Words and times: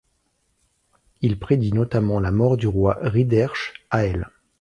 Il 1.21 1.37
prédit 1.37 1.71
notamment 1.73 2.19
la 2.19 2.31
mort 2.31 2.57
du 2.57 2.65
roi 2.65 2.97
Rhydderch 3.03 3.73
Hael. 3.91 4.25